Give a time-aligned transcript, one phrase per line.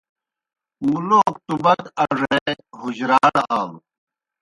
[0.89, 2.39] مُلوک ٹُبَک اڙے
[2.79, 3.77] حُجراڑ آلوْ۔